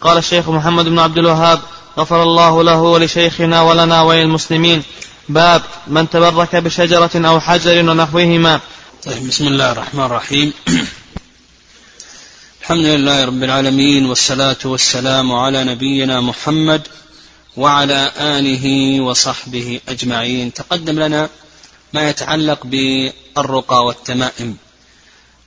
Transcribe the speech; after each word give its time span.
قال 0.00 0.18
الشيخ 0.18 0.48
محمد 0.48 0.84
بن 0.84 0.98
عبد 0.98 1.18
الوهاب 1.18 1.60
غفر 1.98 2.22
الله 2.22 2.62
له 2.62 2.80
ولشيخنا 2.80 3.62
ولنا 3.62 4.02
وللمسلمين 4.02 4.82
باب 5.28 5.62
من 5.86 6.10
تبرك 6.10 6.56
بشجرة 6.56 7.10
أو 7.14 7.40
حجر 7.40 7.90
ونحوهما. 7.90 8.60
طيب 9.04 9.28
بسم 9.28 9.46
الله 9.46 9.72
الرحمن 9.72 10.04
الرحيم. 10.04 10.52
الحمد 12.62 12.84
لله 12.84 13.24
رب 13.24 13.42
العالمين 13.42 14.06
والصلاة 14.06 14.56
والسلام 14.64 15.32
على 15.32 15.64
نبينا 15.64 16.20
محمد 16.20 16.88
وعلى 17.56 18.12
آله 18.20 19.00
وصحبه 19.00 19.80
أجمعين. 19.88 20.52
تقدم 20.52 20.98
لنا 20.98 21.28
ما 21.92 22.08
يتعلق 22.08 22.66
بالرقى 22.66 23.84
والتمائم 23.84 24.56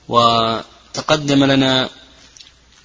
وتقدم 0.08 1.44
لنا 1.44 1.88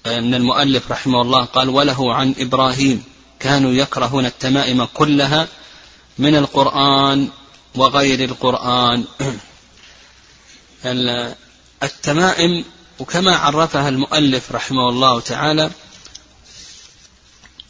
أن 0.08 0.34
المؤلف 0.34 0.92
رحمه 0.92 1.22
الله 1.22 1.46
قال 1.46 1.70
وله 1.70 2.14
عن 2.14 2.36
إبراهيم 2.40 3.04
كانوا 3.40 3.72
يكرهون 3.72 4.26
التمائم 4.26 4.86
كلها 4.86 5.48
من 6.18 6.36
القرآن 6.36 7.28
وغير 7.76 8.24
القرآن. 8.24 9.06
التمائم 11.84 12.66
وكما 13.00 13.36
عرفها 13.36 13.90
المؤلف 13.90 14.52
رحمه 14.52 14.90
الله 14.90 15.20
تعالى 15.20 15.72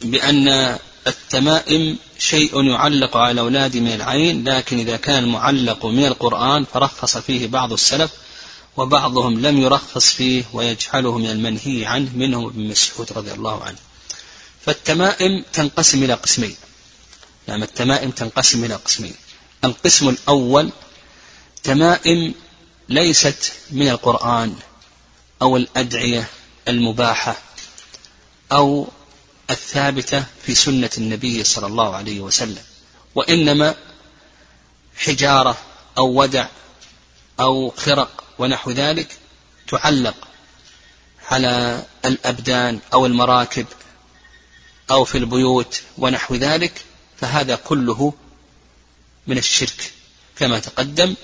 بأن 0.00 0.78
التمائم 1.06 1.98
شيء 2.18 2.64
يعلق 2.64 3.16
على 3.16 3.30
الأولاد 3.30 3.76
من 3.76 3.92
العين 3.92 4.48
لكن 4.48 4.78
إذا 4.78 4.96
كان 4.96 5.24
المعلق 5.24 5.86
من 5.86 6.04
القرآن 6.04 6.64
فرخص 6.64 7.18
فيه 7.18 7.46
بعض 7.46 7.72
السلف 7.72 8.10
وبعضهم 8.78 9.40
لم 9.40 9.58
يرخص 9.58 10.12
فيه 10.12 10.44
ويجعله 10.52 11.18
من 11.18 11.30
المنهي 11.30 11.86
عنه 11.86 12.10
منهم 12.16 12.46
ابن 12.46 12.68
مسعود 12.68 13.12
رضي 13.12 13.32
الله 13.32 13.64
عنه. 13.64 13.78
فالتمائم 14.66 15.44
تنقسم 15.52 16.02
إلى 16.04 16.14
قسمين. 16.14 16.56
نعم 17.48 17.62
التمائم 17.62 18.10
تنقسم 18.10 18.64
إلى 18.64 18.74
قسمين. 18.74 19.14
القسم 19.64 20.08
الأول 20.08 20.70
تمائم 21.62 22.34
ليست 22.88 23.52
من 23.70 23.88
القرآن 23.88 24.54
أو 25.42 25.56
الأدعية 25.56 26.28
المباحة 26.68 27.36
أو 28.52 28.88
الثابتة 29.50 30.24
في 30.42 30.54
سنة 30.54 30.90
النبي 30.98 31.44
صلى 31.44 31.66
الله 31.66 31.96
عليه 31.96 32.20
وسلم 32.20 32.62
وإنما 33.14 33.74
حجارة 34.96 35.56
أو 35.98 36.22
ودع 36.22 36.46
أو 37.40 37.70
خرق 37.70 38.24
ونحو 38.38 38.70
ذلك 38.70 39.16
تعلق 39.68 40.28
على 41.30 41.84
الأبدان 42.04 42.80
أو 42.92 43.06
المراكب 43.06 43.66
أو 44.90 45.04
في 45.04 45.18
البيوت 45.18 45.82
ونحو 45.98 46.34
ذلك 46.34 46.84
فهذا 47.20 47.56
كله 47.56 48.12
من 49.26 49.38
الشرك 49.38 49.92
كما 50.36 50.58
تقدم. 50.58 51.14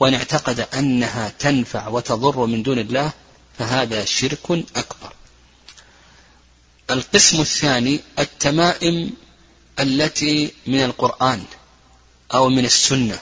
وإن 0.00 0.14
اعتقد 0.14 0.60
أنها 0.60 1.32
تنفع 1.38 1.88
وتضر 1.88 2.46
من 2.46 2.62
دون 2.62 2.78
الله 2.78 3.12
فهذا 3.58 4.04
شرك 4.04 4.50
أكبر. 4.76 5.12
القسم 6.90 7.40
الثاني 7.40 8.00
التمائم 8.18 9.10
التي 9.80 10.52
من 10.66 10.84
القرآن 10.84 11.44
أو 12.34 12.48
من 12.48 12.64
السنة. 12.64 13.18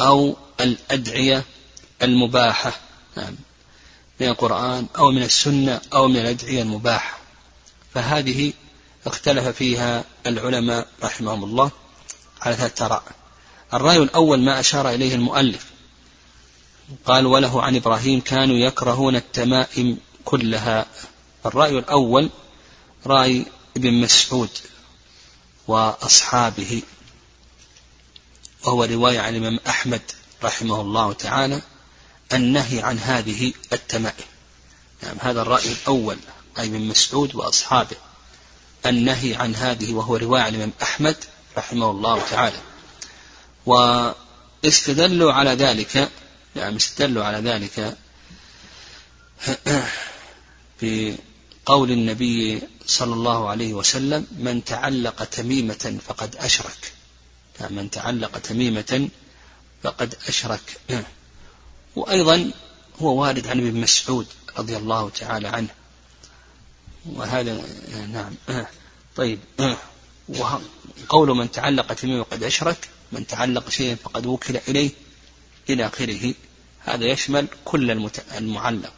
أو 0.00 0.36
الأدعية 0.60 1.44
المباحة 2.02 2.72
نعم 3.16 3.34
من 4.20 4.28
القرآن 4.28 4.86
أو 4.98 5.10
من 5.10 5.22
السنة 5.22 5.80
أو 5.92 6.08
من 6.08 6.16
الأدعية 6.16 6.62
المباحة. 6.62 7.18
فهذه 7.94 8.52
اختلف 9.06 9.46
فيها 9.48 10.04
العلماء 10.26 10.86
رحمهم 11.02 11.44
الله 11.44 11.70
على 12.42 12.56
ثلاثة 12.56 12.86
آراء. 12.86 13.02
الرأي 13.74 13.96
الأول 13.96 14.40
ما 14.40 14.60
أشار 14.60 14.90
إليه 14.90 15.14
المؤلف. 15.14 15.66
قال 17.06 17.26
وله 17.26 17.62
عن 17.62 17.76
إبراهيم 17.76 18.20
كانوا 18.20 18.56
يكرهون 18.56 19.16
التمائم 19.16 19.98
كلها. 20.24 20.86
الرأي 21.46 21.78
الأول 21.78 22.30
رأي 23.06 23.46
ابن 23.76 23.94
مسعود 23.94 24.50
وأصحابه. 25.68 26.82
وهو 28.68 28.84
رواية 28.84 29.20
عن 29.20 29.36
الإمام 29.36 29.60
أحمد 29.66 30.02
رحمه 30.44 30.80
الله 30.80 31.12
تعالى 31.12 31.62
النهي 32.32 32.82
عن 32.82 32.98
هذه 32.98 33.52
التمائم. 33.72 34.24
نعم 35.02 35.16
هذا 35.20 35.42
الرأي 35.42 35.72
الأول 35.72 36.18
أي 36.58 36.66
ابن 36.66 36.80
مسعود 36.80 37.34
وأصحابه. 37.34 37.96
النهي 38.86 39.34
عن 39.34 39.54
هذه 39.54 39.94
وهو 39.94 40.16
رواية 40.16 40.42
عن 40.42 40.48
الإمام 40.48 40.72
أحمد 40.82 41.16
رحمه 41.56 41.90
الله 41.90 42.22
تعالى. 42.30 42.56
واستدلوا 43.66 45.32
على 45.32 45.50
ذلك 45.50 46.10
يعني 46.56 46.76
استدلوا 46.76 47.24
على 47.24 47.50
ذلك 47.50 47.96
بقول 50.82 51.90
النبي 51.90 52.62
صلى 52.86 53.14
الله 53.14 53.48
عليه 53.48 53.74
وسلم 53.74 54.26
من 54.38 54.64
تعلق 54.64 55.24
تميمة 55.24 55.98
فقد 56.08 56.36
أشرك. 56.36 56.97
من 57.70 57.90
تعلق 57.90 58.38
تميمة 58.38 59.08
فقد 59.82 60.14
أشرك. 60.28 60.80
وأيضا 61.96 62.50
هو 63.02 63.22
وارد 63.22 63.46
عن 63.46 63.58
ابن 63.58 63.80
مسعود 63.80 64.26
رضي 64.58 64.76
الله 64.76 65.10
تعالى 65.10 65.48
عنه. 65.48 65.68
وهذا 67.06 67.64
نعم. 68.12 68.34
طيب. 69.16 69.38
وقول 70.28 71.28
من 71.28 71.50
تعلق 71.50 71.92
تميمة 71.92 72.24
فقد 72.24 72.42
أشرك 72.42 72.88
من 73.12 73.26
تعلق 73.26 73.68
شيئا 73.68 73.94
فقد 73.94 74.26
وكل 74.26 74.56
إليه 74.68 74.90
إلى 75.70 75.86
آخره. 75.86 76.34
هذا 76.84 77.04
يشمل 77.04 77.48
كل 77.64 78.10
المعلق. 78.36 78.92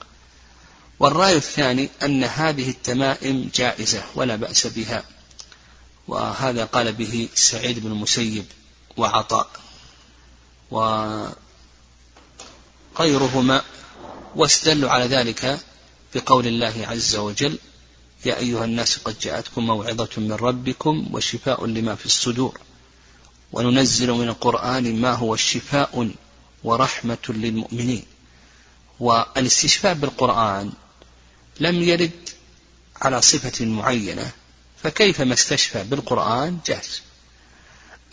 والرأي 0.99 1.37
الثاني 1.37 1.89
أن 2.03 2.25
هذه 2.25 2.71
التمائم 2.71 3.51
جائزة 3.55 4.05
ولا 4.15 4.37
بأس 4.37 4.67
بها. 4.67 5.05
وهذا 6.11 6.65
قال 6.65 6.93
به 6.93 7.29
سعيد 7.35 7.79
بن 7.79 7.93
المسيب 7.93 8.45
وعطاء. 8.97 9.51
وغيرهما 12.99 13.63
واستدلوا 14.37 14.91
على 14.91 15.05
ذلك 15.05 15.61
بقول 16.15 16.47
الله 16.47 16.87
عز 16.87 17.17
وجل 17.17 17.59
يا 18.25 18.39
أيها 18.39 18.65
الناس 18.65 18.99
قد 18.99 19.19
جاءتكم 19.19 19.67
موعظة 19.67 20.09
من 20.17 20.33
ربكم 20.33 21.09
وشفاء 21.13 21.67
لما 21.67 21.95
في 21.95 22.07
الصدور. 22.07 22.61
وننزل 23.53 24.13
من 24.13 24.29
القرآن 24.29 25.01
ما 25.01 25.13
هو 25.15 25.37
شفاء 25.37 26.11
ورحمة 26.65 27.19
للمؤمنين. 27.29 28.05
والإستشفاء 29.01 29.95
بالقرآن 29.95 30.73
لم 31.61 31.83
يرد 31.83 32.29
على 33.03 33.23
صفة 33.23 33.65
معينة 33.65 34.33
فكيف 34.83 35.21
ما 35.21 35.35
استشفى 35.35 35.85
بالقرآن؟ 35.85 36.59
جاز 36.67 37.03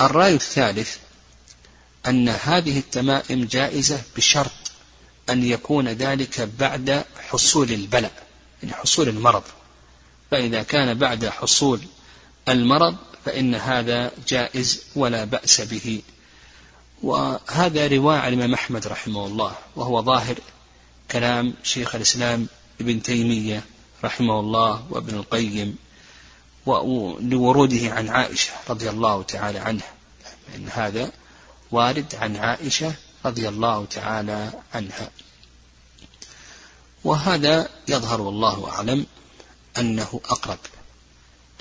الرأي 0.01 0.33
الثالث 0.35 0.97
أن 2.07 2.29
هذه 2.29 2.79
التمائم 2.79 3.45
جائزة 3.45 4.01
بشرط 4.17 4.51
أن 5.29 5.43
يكون 5.43 5.87
ذلك 5.87 6.49
بعد 6.59 7.05
حصول 7.29 7.71
البلاء 7.71 8.23
يعني 8.63 8.75
حصول 8.75 9.09
المرض. 9.09 9.43
فإذا 10.31 10.63
كان 10.63 10.93
بعد 10.93 11.25
حصول 11.25 11.81
المرض 12.47 12.95
فإن 13.25 13.55
هذا 13.55 14.11
جائز 14.27 14.83
ولا 14.95 15.23
بأس 15.23 15.61
به. 15.61 16.01
وهذا 17.03 17.87
عن 18.19 18.33
الإمام 18.33 18.53
أحمد 18.53 18.87
رحمه 18.87 19.25
الله 19.25 19.55
وهو 19.75 20.01
ظاهر 20.01 20.35
كلام 21.11 21.53
شيخ 21.63 21.95
الإسلام 21.95 22.47
ابن 22.81 23.03
تيمية 23.03 23.63
رحمه 24.03 24.39
الله 24.39 24.87
وابن 24.89 25.15
القيم. 25.15 25.77
لوروده 27.21 27.93
عن 27.93 28.09
عائشة 28.09 28.51
رضي 28.69 28.89
الله 28.89 29.23
تعالى 29.23 29.59
عنها. 29.59 29.93
إن 30.55 30.69
هذا 30.69 31.11
وارد 31.71 32.15
عن 32.15 32.35
عائشة 32.35 32.93
رضي 33.25 33.49
الله 33.49 33.85
تعالى 33.85 34.51
عنها. 34.73 35.11
وهذا 37.03 37.69
يظهر 37.87 38.21
والله 38.21 38.69
أعلم 38.69 39.05
أنه 39.77 40.21
أقرب 40.25 40.59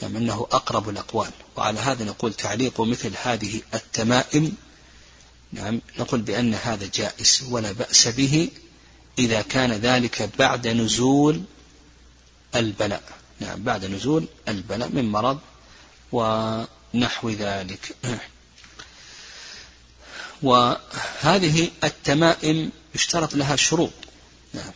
نعم 0.02 0.16
أنه 0.16 0.46
أقرب 0.52 0.88
الأقوال. 0.88 1.30
وعلى 1.56 1.80
هذا 1.80 2.04
نقول 2.04 2.34
تعليق 2.34 2.80
مثل 2.80 3.12
هذه 3.22 3.62
التمائم 3.74 4.56
نعم 5.52 5.80
نقول 5.98 6.20
بأن 6.20 6.54
هذا 6.54 6.90
جائز 6.94 7.44
ولا 7.50 7.72
بأس 7.72 8.08
به 8.08 8.48
إذا 9.18 9.42
كان 9.42 9.72
ذلك 9.72 10.30
بعد 10.38 10.68
نزول 10.68 11.42
البلاء. 12.54 13.02
نعم 13.40 13.62
بعد 13.62 13.84
نزول 13.84 14.26
البلاء 14.48 14.88
من 14.88 15.12
مرض 15.12 15.38
ونحو 16.12 17.30
ذلك. 17.30 17.96
وهذه 20.42 21.70
التمائم 21.84 22.70
يشترط 22.94 23.34
لها 23.34 23.56
شروط. 23.56 23.92
نعم 24.54 24.72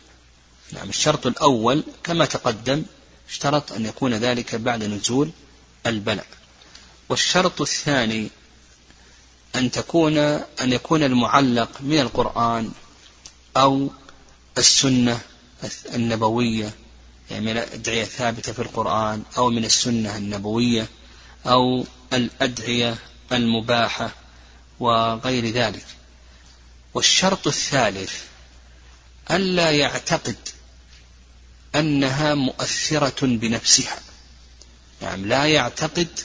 نعم 0.71 0.89
الشرط 0.89 1.27
الأول 1.27 1.83
كما 2.03 2.25
تقدم 2.25 2.83
اشترط 3.29 3.71
أن 3.71 3.85
يكون 3.85 4.13
ذلك 4.13 4.55
بعد 4.55 4.83
نزول 4.83 5.31
البلاء. 5.85 6.27
والشرط 7.09 7.61
الثاني 7.61 8.29
أن 9.55 9.71
تكون 9.71 10.17
أن 10.17 10.73
يكون 10.73 11.03
المعلق 11.03 11.81
من 11.81 11.99
القرآن 11.99 12.71
أو 13.57 13.89
السنة 14.57 15.19
النبوية 15.93 16.73
يعني 17.31 17.45
من 17.45 17.51
الأدعية 17.57 18.03
الثابتة 18.03 18.53
في 18.53 18.61
القرآن 18.61 19.23
أو 19.37 19.49
من 19.49 19.65
السنة 19.65 20.17
النبوية 20.17 20.87
أو 21.45 21.85
الأدعية 22.13 22.97
المباحة 23.31 24.11
وغير 24.79 25.45
ذلك 25.45 25.85
والشرط 26.93 27.47
الثالث 27.47 28.13
ألا 29.31 29.71
يعتقد 29.71 30.35
أنها 31.75 32.35
مؤثرة 32.35 33.25
بنفسها 33.25 33.99
يعني 35.01 35.23
لا 35.23 35.45
يعتقد 35.45 36.19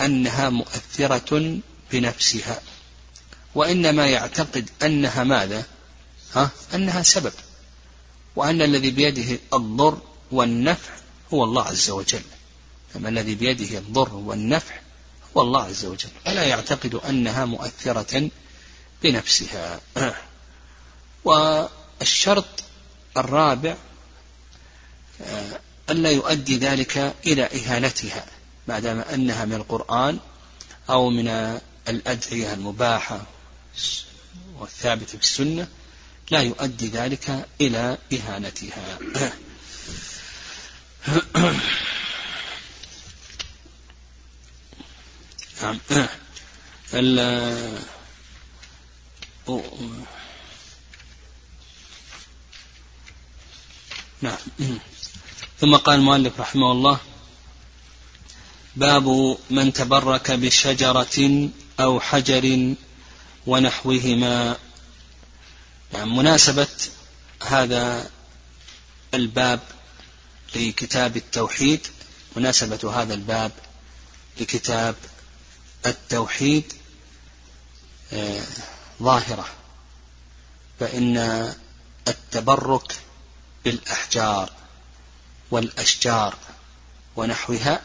أنها 0.00 0.50
مؤثرة 0.50 1.58
بنفسها 1.92 2.60
وإنما 3.54 4.06
يعتقد 4.06 4.70
أنها 4.82 5.24
ماذا؟ 5.24 5.64
ها؟ 6.34 6.50
أنها 6.74 7.02
سبب 7.02 7.32
وأن 8.36 8.62
الذي 8.62 8.90
بيده 8.90 9.38
الضر 9.54 10.00
والنفع 10.30 10.92
هو 11.34 11.44
الله 11.44 11.62
عز 11.62 11.90
وجل. 11.90 12.22
أما 12.96 13.08
الذي 13.08 13.34
بيده 13.34 13.78
الضر 13.78 14.14
والنفع 14.14 14.74
هو 15.36 15.42
الله 15.42 15.62
عز 15.62 15.84
وجل. 15.84 16.08
فلا 16.24 16.44
يعتقد 16.44 16.94
أنها 16.94 17.44
مؤثرة 17.44 18.30
بنفسها. 19.02 19.80
والشرط 21.24 22.44
الرابع 23.16 23.76
آه، 25.20 25.60
ألا 25.90 26.10
يؤدي 26.10 26.56
ذلك 26.56 27.14
إلى 27.26 27.42
إهانتها 27.44 28.26
ما 28.68 28.78
دام 28.78 29.00
أنها 29.00 29.44
من 29.44 29.54
القرآن 29.54 30.18
أو 30.90 31.10
من 31.10 31.58
الأدعية 31.88 32.54
المباحة 32.54 33.26
والثابتة 34.58 35.18
في 35.18 35.24
السنة 35.24 35.68
لا 36.30 36.40
يؤدي 36.42 36.88
ذلك 36.88 37.46
إلى 37.60 37.98
إهانتها. 38.12 38.98
نعم 54.22 54.36
نعم. 54.58 54.78
ثم 55.60 55.76
قال 55.76 55.98
المؤلف 55.98 56.40
رحمه 56.40 56.72
الله 56.72 56.98
باب 58.76 59.38
من 59.50 59.72
تبرك 59.72 60.30
بشجرة 60.30 61.48
أو 61.80 62.00
حجر 62.00 62.74
ونحوهما. 63.46 64.56
يعني 65.92 66.10
مناسبة 66.10 66.68
هذا 67.42 68.10
الباب 69.16 69.60
لكتاب 70.54 71.16
التوحيد. 71.16 71.86
مناسبة 72.36 73.02
هذا 73.02 73.14
الباب 73.14 73.52
لكتاب 74.40 74.94
التوحيد 75.86 76.72
آه، 78.12 78.42
ظاهرة. 79.02 79.46
فإن 80.80 81.16
التبرك 82.08 82.96
بالأحجار 83.64 84.52
والأشجار 85.50 86.36
ونحوها 87.16 87.82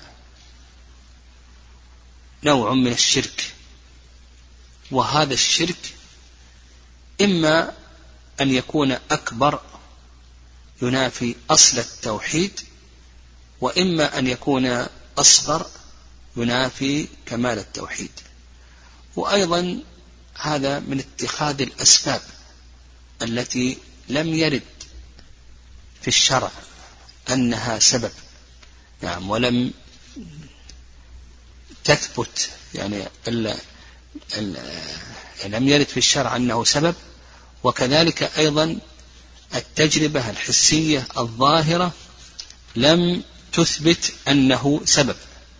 نوع 2.43 2.73
من 2.73 2.91
الشرك. 2.91 3.53
وهذا 4.91 5.33
الشرك 5.33 5.95
إما 7.21 7.73
أن 8.41 8.51
يكون 8.51 8.91
أكبر 8.91 9.61
ينافي 10.81 11.35
أصل 11.49 11.79
التوحيد 11.79 12.59
وإما 13.61 14.19
أن 14.19 14.27
يكون 14.27 14.85
أصغر 15.17 15.65
ينافي 16.37 17.07
كمال 17.25 17.59
التوحيد. 17.59 18.11
وأيضا 19.15 19.79
هذا 20.35 20.79
من 20.79 20.99
اتخاذ 20.99 21.61
الأسباب 21.61 22.21
التي 23.21 23.77
لم 24.09 24.27
يرد 24.27 24.61
في 26.01 26.07
الشرع 26.07 26.51
أنها 27.29 27.79
سبب. 27.79 28.11
نعم 29.01 29.29
ولم 29.29 29.73
تثبت 31.83 32.49
يعني 32.73 33.03
ال 33.27 33.55
ال 34.37 34.57
لم 35.45 35.67
يرد 35.67 35.85
في 35.87 35.97
الشرع 35.97 36.35
أنه 36.35 36.63
سبب 36.63 36.95
وكذلك 37.63 38.23
أيضا 38.23 38.79
التجربة 39.56 40.30
الحسية 40.30 41.07
الظاهرة 41.18 41.94
لم 42.75 43.24
تثبت 43.53 44.13
أنه 44.27 44.81
سبب 44.86 45.15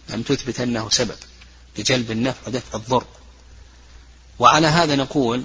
لم 0.10 0.22
تثبت 0.22 0.60
أنه 0.60 0.90
سبب 0.90 1.16
لجلب 1.78 2.12
النفع 2.12 2.48
ودفع 2.48 2.78
الضر. 2.78 3.06
وعلى 4.40 4.68
هذا 4.68 4.96
نقول 4.96 5.44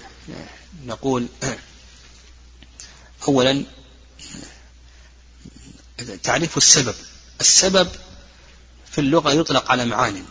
نقول 0.85 1.27
أولا 3.29 3.65
تعريف 6.23 6.57
السبب. 6.57 6.95
السبب 7.41 7.89
في 8.91 9.01
اللغة 9.01 9.33
يطلق 9.33 9.71
على 9.71 9.85
معان 9.85 10.25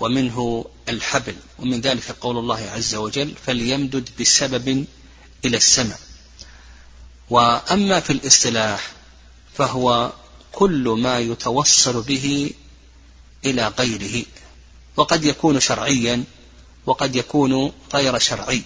ومنه 0.00 0.64
الحبل 0.88 1.36
ومن 1.58 1.80
ذلك 1.80 2.10
قول 2.10 2.38
الله 2.38 2.70
عز 2.70 2.94
وجل 2.94 3.34
فليمدد 3.46 4.10
بسبب 4.20 4.86
إلى 5.44 5.56
السماء 5.56 6.00
وأما 7.30 8.00
في 8.00 8.10
الاصطلاح 8.12 8.92
فهو 9.54 10.12
كل 10.52 10.88
ما 10.98 11.18
يتوصل 11.18 12.02
به 12.02 12.50
إلى 13.44 13.68
غيره 13.68 14.24
وقد 14.96 15.24
يكون 15.24 15.60
شرعيا 15.60 16.24
وقد 16.86 17.16
يكون 17.16 17.72
غير 17.94 18.18
شرعي. 18.18 18.62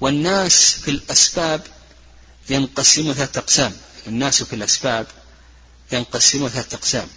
والناس 0.00 0.72
في 0.72 0.90
الأسباب 0.90 1.66
ينقسم 2.50 3.12
ثلاثة 3.12 3.40
أقسام 3.40 3.76
الناس 4.06 4.42
في 4.42 4.52
الأسباب 4.52 5.06
ينقسم 5.92 6.48
ثلاثة 6.48 6.76
أقسام. 6.76 7.08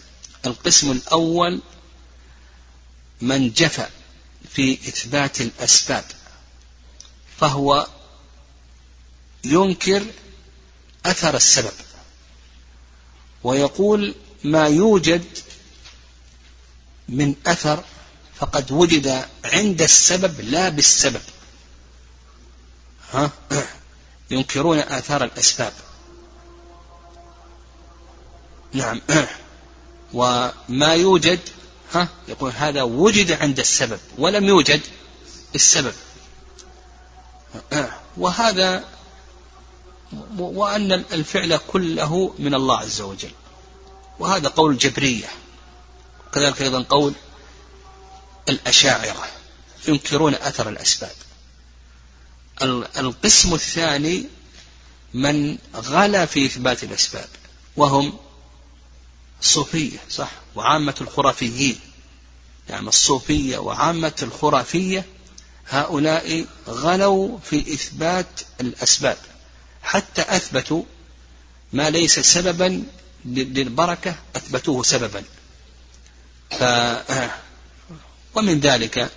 القسم 0.46 0.92
الأول 0.92 1.62
من 3.22 3.52
جفى 3.52 3.88
في 4.54 4.74
إثبات 4.74 5.42
الأسباب 5.42 6.04
فهو 7.38 7.88
ينكر 9.44 10.06
أثر 11.06 11.36
السبب. 11.36 11.72
ويقول 13.44 14.16
ما 14.44 14.68
يوجد 14.68 15.26
من 17.10 17.36
أثر 17.48 17.84
فقد 18.36 18.72
وجد 18.72 19.26
عند 19.46 19.82
السبب 19.82 20.42
لا 20.42 20.70
بالسبب. 20.70 21.22
ها؟ 23.12 23.32
ينكرون 24.32 24.80
آثار 24.80 25.24
الأسباب. 25.24 25.74
نعم. 28.74 29.02
وما 30.14 30.94
يوجد 30.94 31.40
ها؟ 31.94 32.08
يقول 32.28 32.52
هذا 32.52 32.82
وجد 32.82 33.32
عند 33.32 33.60
السبب 33.60 34.00
ولم 34.18 34.44
يوجد 34.44 34.82
السبب 35.56 35.94
وهذا 38.18 38.84
وأن 40.40 40.92
الفعل 40.92 41.60
كله 41.68 42.36
من 42.40 42.54
الله 42.54 42.78
عز 42.78 43.02
وجل. 43.02 43.32
وهذا 44.20 44.48
قول 44.48 44.72
الجبرية. 44.72 45.28
كذلك 46.34 46.62
أيضا 46.62 46.84
قول 46.90 47.14
الأشاعرة. 48.50 49.28
ينكرون 49.88 50.34
أثر 50.36 50.70
الأسباب. 50.70 51.16
القسم 52.98 53.54
الثاني 53.54 54.26
من 55.14 55.58
غلا 55.76 56.26
في 56.26 56.46
إثبات 56.46 56.84
الأسباب 56.84 57.28
وهم 57.78 58.14
الصوفية 59.42 60.00
صح؟ 60.10 60.32
وعامة 60.56 60.96
الخرافيين. 61.02 61.80
يعني 62.70 62.88
الصوفية 62.88 63.58
وعامة 63.58 64.14
الخرافية 64.22 65.06
هؤلاء 65.70 66.46
غلوا 66.68 67.38
في 67.38 67.74
إثبات 67.74 68.42
الأسباب. 68.62 69.18
حتى 69.84 70.22
أثبتوا 70.22 70.84
ما 71.74 71.90
ليس 71.90 72.20
سببا 72.20 72.84
للبركة 73.26 74.16
أثبتوه 74.36 74.84
سببا. 74.84 75.24
ف 76.52 76.64
ومن 78.36 78.60
ذلك 78.60 79.12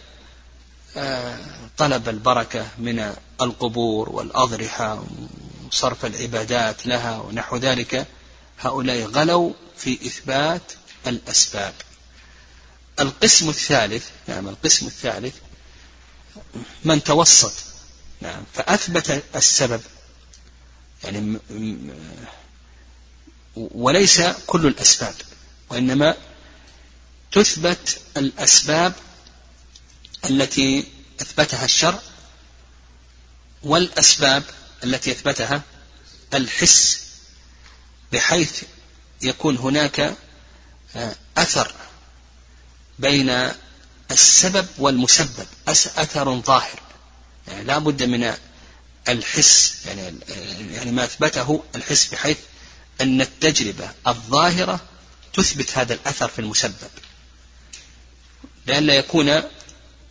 آه، 0.96 1.38
طلب 1.78 2.08
البركة 2.08 2.66
من 2.78 3.14
القبور 3.40 4.08
والأضرحة 4.08 5.04
وصرف 5.66 6.04
العبادات 6.06 6.86
لها 6.86 7.20
ونحو 7.20 7.56
ذلك. 7.56 8.06
هؤلاء 8.60 9.02
غلوا 9.02 9.52
في 9.76 9.92
إثبات 10.06 10.62
الأسباب. 11.06 11.74
القسم 13.00 13.48
الثالث 13.48 14.08
نعم 14.28 14.48
القسم 14.48 14.86
الثالث 14.86 15.34
من 16.84 17.02
توسط 17.02 17.52
نعم 18.20 18.42
فأثبت 18.54 19.22
السبب 19.36 19.80
يعني 21.06 21.38
وليس 23.56 24.22
كل 24.46 24.66
الأسباب 24.66 25.14
وإنما 25.70 26.14
تثبت 27.32 28.00
الأسباب 28.16 28.92
التي 30.30 30.84
أثبتها 31.20 31.64
الشرع 31.64 32.00
والأسباب 33.62 34.42
التي 34.84 35.12
أثبتها 35.12 35.62
الحس 36.34 37.06
بحيث 38.12 38.62
يكون 39.22 39.56
هناك 39.56 40.16
آه، 40.96 41.14
أثر 41.36 41.72
بين 42.98 43.50
السبب 44.10 44.66
والمسبب 44.78 45.46
أثر 45.68 46.40
ظاهر. 46.40 46.80
يعني 47.48 47.64
لا 47.64 47.78
بد 47.78 48.02
من 48.02 48.34
الحس 49.08 49.86
يعني 49.86 50.18
يعني 50.76 50.90
ما 50.90 51.04
أثبته 51.04 51.64
الحس 51.74 52.06
بحيث 52.06 52.38
أن 53.00 53.20
التجربة 53.20 53.90
الظاهرة 54.06 54.80
تثبت 55.32 55.78
هذا 55.78 55.94
الأثر 55.94 56.28
في 56.28 56.38
المسبب. 56.38 56.90
لئلا 58.66 58.94
يكون 58.94 59.42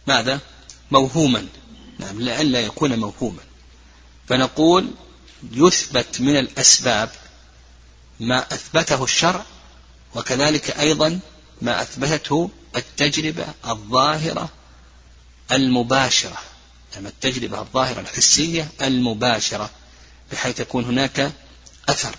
ماذا؟ 0.08 0.40
موهوما. 0.92 1.48
نعم 2.00 2.22
لئلا 2.22 2.60
يكون 2.60 3.00
موهوما. 3.00 3.42
فنقول 4.28 4.92
يثبت 5.52 6.22
من 6.22 6.38
الأسباب 6.38 7.10
ما 8.20 8.54
أثبته 8.54 9.04
الشرع 9.04 9.46
وكذلك 10.16 10.80
أيضا 10.80 11.20
ما 11.62 11.82
أثبتته 11.82 12.50
التجربة 12.76 13.46
الظاهرة 13.68 14.50
المباشرة. 15.52 16.38
يعني 16.94 17.08
التجربة 17.08 17.60
الظاهرة 17.62 18.00
الحسية 18.00 18.68
المباشرة. 18.82 19.70
بحيث 20.32 20.60
يكون 20.60 20.86
هناك 20.86 21.32
أثر 21.90 22.16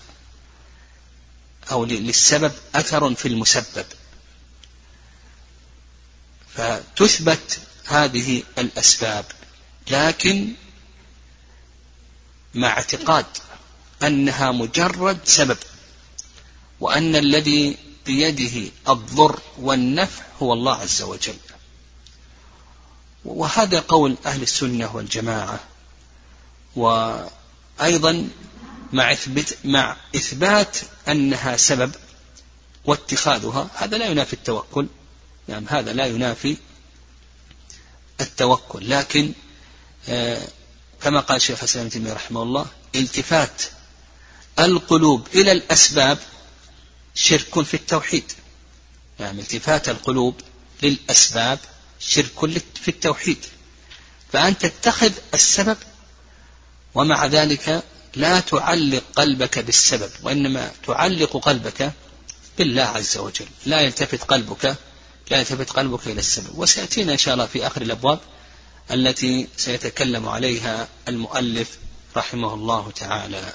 أو 1.71 1.85
للسبب 1.85 2.51
أثر 2.75 3.15
في 3.15 3.27
المسبب. 3.27 3.85
فتثبت 6.55 7.59
هذه 7.85 8.43
الأسباب 8.57 9.25
لكن 9.91 10.53
مع 12.53 12.67
اعتقاد 12.67 13.25
أنها 14.03 14.51
مجرد 14.51 15.19
سبب 15.23 15.57
وأن 16.79 17.15
الذي 17.15 17.77
بيده 18.05 18.71
الضر 18.89 19.39
والنفع 19.57 20.23
هو 20.41 20.53
الله 20.53 20.75
عز 20.75 21.01
وجل. 21.01 21.37
وهذا 23.25 23.79
قول 23.79 24.17
أهل 24.25 24.41
السنة 24.41 24.95
والجماعة 24.95 25.59
وأيضا 27.79 28.29
مع 28.93 29.11
إثبات, 29.11 29.49
مع 29.65 29.97
إثبات 30.15 30.77
أنها 31.07 31.57
سبب 31.57 31.91
واتخاذها 32.85 33.69
هذا 33.75 33.97
لا 33.97 34.05
ينافي 34.05 34.33
التوكل. 34.33 34.87
يعني 35.49 35.65
هذا 35.69 35.93
لا 35.93 36.05
ينافي 36.05 36.57
التوكل. 38.21 38.89
لكن 38.89 39.31
آه، 40.09 40.47
كما 41.01 41.19
قال 41.19 41.41
شيخ 41.41 41.59
حسن 41.59 41.89
تيمية 41.89 42.13
رحمه 42.13 42.43
الله 42.43 42.65
التفات 42.95 43.61
القلوب 44.59 45.27
إلى 45.35 45.51
الأسباب 45.51 46.17
شرك 47.15 47.61
في 47.61 47.73
التوحيد. 47.73 48.31
يعني 49.19 49.41
التفات 49.41 49.89
القلوب 49.89 50.41
للأسباب 50.83 51.59
شرك 51.99 52.59
في 52.75 52.87
التوحيد. 52.87 53.45
فأن 54.33 54.57
تتخذ 54.57 55.11
السبب 55.33 55.77
ومع 56.97 57.25
ذلك 57.25 57.83
لا 58.15 58.39
تعلق 58.39 59.03
قلبك 59.15 59.59
بالسبب 59.59 60.09
وإنما 60.23 60.71
تعلق 60.87 61.37
قلبك 61.37 61.91
بالله 62.57 62.83
عز 62.83 63.17
وجل. 63.17 63.45
لا 63.65 63.81
يلتفت 63.81 64.23
قلبك 64.23 64.75
لا 65.31 65.39
يلتفت 65.39 65.69
قلبك 65.69 66.07
إلى 66.07 66.19
السبب. 66.19 66.57
وسيأتينا 66.57 67.13
إن 67.13 67.17
شاء 67.17 67.33
الله 67.33 67.45
في 67.45 67.67
آخر 67.67 67.81
الأبواب 67.81 68.19
التي 68.91 69.47
سيتكلم 69.57 70.29
عليها 70.29 70.87
المؤلف 71.07 71.77
رحمه 72.17 72.53
الله 72.53 72.91
تعالى. 72.91 73.53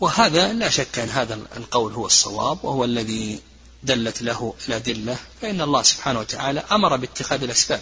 وهذا 0.00 0.52
لا 0.52 0.68
شك 0.68 0.98
أن 0.98 1.08
هذا 1.08 1.34
القول 1.56 1.92
هو 1.92 2.06
الصواب 2.06 2.64
وهو 2.64 2.84
الذي 2.84 3.40
دلت 3.82 4.22
له 4.22 4.54
الأدلة 4.68 5.16
فإن 5.42 5.60
الله 5.60 5.82
سبحانه 5.82 6.20
وتعالى 6.20 6.60
أمر 6.72 6.96
باتخاذ 6.96 7.42
الأسباب 7.42 7.80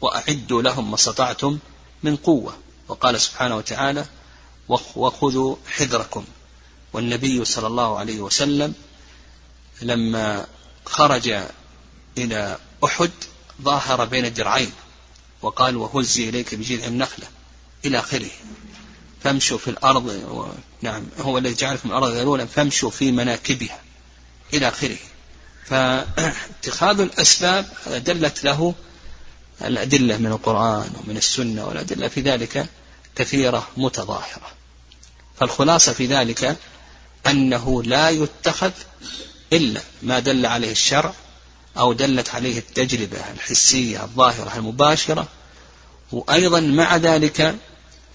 وأعدوا 0.00 0.62
لهم 0.62 0.90
ما 0.90 0.94
استطعتم 0.94 1.58
من 2.02 2.16
قوة. 2.16 2.63
وقال 2.88 3.20
سبحانه 3.20 3.56
وتعالى 3.56 4.06
وخذوا 4.68 5.56
حذركم. 5.68 6.24
والنبي 6.92 7.44
صلى 7.44 7.66
الله 7.66 7.98
عليه 7.98 8.20
وسلم 8.20 8.74
لما 9.82 10.46
خرج 10.84 11.34
إلى 12.18 12.58
أحد 12.84 13.10
ظاهر 13.62 14.04
بين 14.04 14.24
الدرعين 14.24 14.72
وقال 15.42 15.76
وهزي 15.76 16.28
إليك 16.28 16.54
بجذع 16.54 16.86
النخلة. 16.86 17.26
إلى 17.84 17.98
آخره. 17.98 18.30
فامشوا 19.22 19.58
في 19.58 19.70
الأرض 19.70 20.06
و... 20.06 20.46
نعم 20.82 21.06
هو 21.20 21.38
الذي 21.38 21.54
جعلكم 21.54 21.88
الأرض 21.88 22.08
ذلولا 22.08 22.46
فامشوا 22.46 22.90
في 22.90 23.12
مناكبها. 23.12 23.80
إلى 24.54 24.68
آخره. 24.68 24.96
فاتخاذ 25.64 27.00
الأسباب 27.00 27.66
دلت 27.86 28.44
له 28.44 28.74
الأدلة 29.62 30.16
من 30.16 30.26
القرآن 30.26 30.90
ومن 31.04 31.16
السنة 31.16 31.66
والأدلة 31.66 32.08
في 32.08 32.20
ذلك 32.20 32.66
كثيرة 33.16 33.68
متظاهرة. 33.76 34.50
فالخلاصة 35.36 35.92
في 35.92 36.06
ذلك 36.06 36.56
أنه 37.26 37.82
لا 37.82 38.10
يتخذ 38.10 38.72
إلا 39.52 39.80
ما 40.02 40.18
دل 40.18 40.46
عليه 40.46 40.70
الشرع 40.70 41.12
أو 41.78 41.92
دلت 41.92 42.34
عليه 42.34 42.58
التجربة 42.58 43.18
الحسية 43.32 44.04
الظاهرة 44.04 44.56
المباشرة 44.56 45.28
وأيضا 46.12 46.60
مع 46.60 46.96
ذلك 46.96 47.56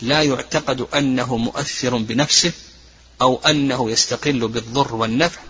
لا 0.01 0.23
يعتقد 0.23 0.81
أنه 0.81 1.37
مؤثر 1.37 1.97
بنفسه 1.97 2.51
أو 3.21 3.41
أنه 3.45 3.91
يستقل 3.91 4.47
بالضر 4.47 4.95
والنفع 4.95 5.41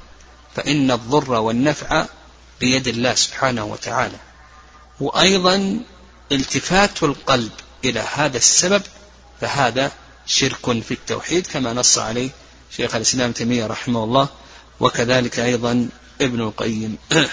فإن 0.56 0.92
الضر 0.92 1.32
والنفع 1.32 2.06
بيد 2.60 2.88
الله 2.88 3.16
سبحانه 3.16 3.66
وتعالى. 3.66 4.18
وأيضا 5.00 5.80
التفات 6.32 7.04
القلب 7.04 7.52
إلى 7.86 8.00
هذا 8.00 8.38
السبب 8.38 8.82
فهذا 9.42 9.92
شرك 10.26 10.82
في 10.82 10.92
التوحيد 10.92 11.48
كما 11.48 11.74
نص 11.74 11.98
عليه 11.98 12.30
شيخ 12.78 12.96
الإسلام 12.96 13.32
تيمية 13.32 13.66
رحمه 13.68 14.04
الله 14.04 14.30
وكذلك 14.80 15.40
أيضا 15.40 15.90
ابن 16.22 16.42
القيم. 16.42 16.98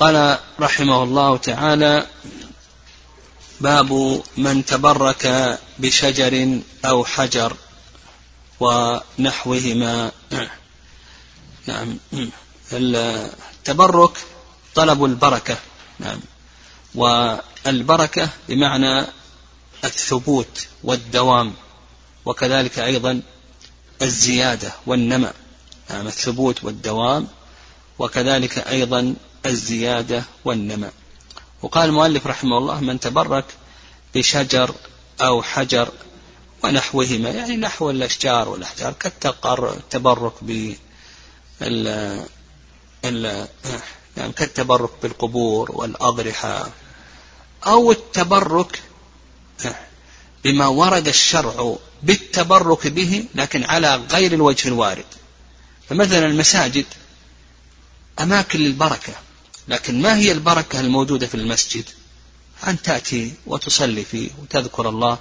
قال 0.00 0.38
رحمه 0.60 1.02
الله 1.02 1.36
تعالى 1.36 2.06
باب 3.60 4.22
من 4.36 4.64
تبرك 4.64 5.58
بشجر 5.78 6.60
أو 6.84 7.04
حجر 7.04 7.56
ونحوهما. 8.60 10.12
نعم. 11.68 11.98
التبرك 12.72 14.18
طلب 14.74 15.04
البركة. 15.04 15.58
نعم. 15.98 16.20
والبركة 16.94 18.28
بمعنى 18.48 19.06
الثبوت 19.84 20.66
والدوام 20.84 21.54
وكذلك 22.24 22.78
أيضا 22.78 23.22
الزيادة 24.02 24.72
والنمى. 24.86 25.30
نعم 25.90 26.06
الثبوت 26.06 26.64
والدوام 26.64 27.28
وكذلك 27.98 28.58
أيضا 28.58 29.14
الزيادة 29.46 30.24
والنمى. 30.44 30.90
وقال 31.62 31.88
المؤلف 31.88 32.26
رحمه 32.26 32.58
الله 32.58 32.80
من 32.80 33.00
تبرك 33.00 33.44
بشجر 34.14 34.74
أو 35.20 35.42
حجر 35.42 35.88
ونحوهما 36.64 37.30
يعني 37.30 37.56
نحو 37.56 37.90
الأشجار 37.90 38.48
والأحجار 38.48 38.92
كالتبرك 38.92 40.32
ب 40.42 40.74
يعني 44.16 44.32
كالتبرك 44.32 44.90
بالقبور 45.02 45.72
والأضرحة 45.72 46.68
أو 47.66 47.92
التبرك 47.92 48.82
بما 50.44 50.66
ورد 50.66 51.08
الشرع 51.08 51.76
بالتبرك 52.02 52.86
به 52.86 53.24
لكن 53.34 53.64
على 53.64 53.96
غير 53.96 54.32
الوجه 54.32 54.68
الوارد. 54.68 55.04
فمثلا 55.88 56.26
المساجد 56.26 56.84
أماكن 58.20 58.58
للبركة 58.58 59.12
لكن 59.68 60.02
ما 60.02 60.16
هي 60.16 60.32
البركة 60.32 60.80
الموجودة 60.80 61.26
في 61.26 61.34
المسجد؟ 61.34 61.84
أن 62.66 62.82
تأتي 62.82 63.34
وتصلي 63.46 64.04
فيه 64.04 64.30
وتذكر 64.42 64.88
الله 64.88 65.18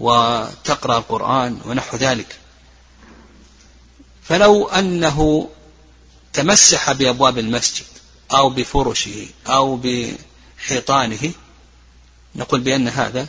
وتقرأ 0.00 0.98
القرآن 0.98 1.60
ونحو 1.64 1.96
ذلك. 1.96 2.38
فلو 4.22 4.68
أنه 4.68 5.48
تمسح 6.32 6.92
بأبواب 6.92 7.38
المسجد 7.38 7.84
أو 8.32 8.50
بفرشه 8.50 9.26
أو 9.46 9.76
بحيطانه 9.76 11.32
نقول 12.36 12.60
بأن 12.60 12.88
هذا 12.88 13.26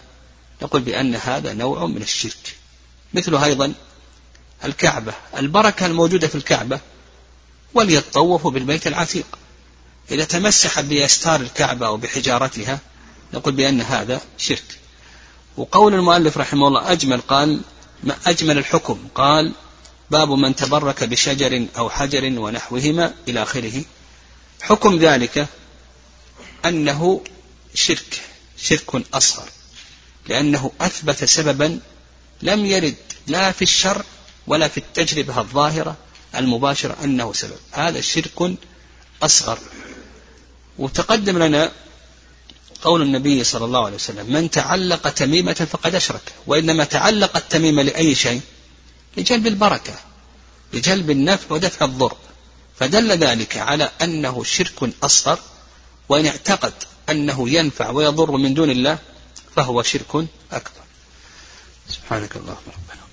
نقول 0.62 0.82
بأن 0.82 1.16
هذا 1.16 1.54
نوع 1.54 1.86
من 1.86 2.02
الشرك. 2.02 2.56
مثل 3.14 3.36
أيضا 3.36 3.74
الكعبة 4.66 5.14
البركة 5.38 5.86
الموجودة 5.86 6.28
في 6.28 6.36
الكعبة 6.36 6.80
وليطوفوا 7.74 8.52
بالبيت 8.52 8.88
العتيق. 8.88 9.26
إذا 10.12 10.26
تمسح 10.26 10.82
بأستار 10.82 11.42
الكعبة 11.42 11.88
أو 11.88 11.98
بحجارتها 11.98 12.80
نقول 13.34 13.54
بأن 13.54 13.82
هذا 13.82 14.22
شرك. 14.38 14.80
وقول 15.58 15.94
المؤلف 15.94 16.38
رحمه 16.38 16.68
الله 16.68 16.92
أجمل 16.92 17.22
قال 17.22 17.62
ما 18.04 18.16
أجمل 18.28 18.58
الحكم 18.58 18.98
قال 19.16 19.54
باب 20.12 20.32
من 20.32 20.56
تبرك 20.56 21.04
بشجر 21.04 21.66
أو 21.78 21.90
حجر 21.90 22.40
ونحوهما 22.40 23.14
إلى 23.28 23.44
آخره. 23.44 23.84
حكم 24.62 24.98
ذلك 24.98 25.48
أنه 26.66 27.22
شرك 27.74 28.22
شرك 28.58 29.14
أصغر 29.14 29.50
لأنه 30.28 30.72
أثبت 30.82 31.24
سببا 31.24 31.80
لم 32.42 32.66
يرد 32.66 32.96
لا 33.28 33.52
في 33.52 33.62
الشرع 33.62 34.04
ولا 34.48 34.68
في 34.68 34.78
التجربة 34.78 35.40
الظاهرة 35.40 35.98
المباشرة 36.36 36.98
أنه 37.04 37.34
سبب. 37.34 37.58
هذا 37.72 38.02
شرك 38.02 38.58
أصغر. 39.24 39.60
وتقدم 40.78 41.44
لنا 41.44 41.72
قول 42.82 43.02
النبي 43.02 43.44
صلى 43.44 43.66
الله 43.66 43.86
عليه 43.86 43.96
وسلم 43.96 44.34
من 44.34 44.52
تعلق 44.52 45.10
تميمة 45.10 45.68
فقد 45.72 45.96
أشرك 45.96 46.22
وإنما 46.48 46.84
تعلق 46.84 47.38
التميمة 47.38 47.84
لأي 47.84 48.16
شيء؟ 48.16 48.42
لجلب 49.18 49.48
البركة 49.48 49.94
لجلب 50.74 51.10
النفع 51.10 51.56
ودفع 51.56 51.86
الضر. 51.86 52.18
فدل 52.80 53.12
ذلك 53.12 53.58
على 53.58 53.92
أنه 54.02 54.44
شرك 54.44 54.90
أصغر 55.04 55.40
وإن 56.10 56.26
اعتقد 56.26 56.74
أنه 57.10 57.50
ينفع 57.50 57.90
ويضر 57.90 58.32
من 58.32 58.54
دون 58.54 58.72
الله 58.72 59.00
فهو 59.56 59.84
شرك 59.84 60.28
أكبر. 60.52 60.82
سبحانك 61.90 62.36
اللهم 62.36 62.68
ربنا. 62.68 63.05